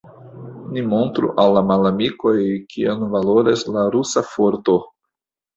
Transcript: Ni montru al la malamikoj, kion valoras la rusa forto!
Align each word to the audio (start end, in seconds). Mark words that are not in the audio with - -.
Ni 0.77 0.81
montru 0.93 1.29
al 1.43 1.53
la 1.57 1.63
malamikoj, 1.73 2.33
kion 2.73 3.05
valoras 3.13 3.67
la 3.77 3.85
rusa 3.97 4.25
forto! 4.31 4.79